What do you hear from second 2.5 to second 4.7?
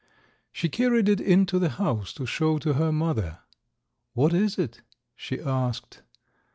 to her mother. "What is